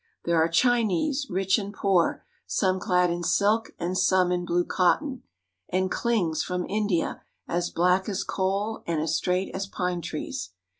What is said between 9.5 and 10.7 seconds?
as pine trees.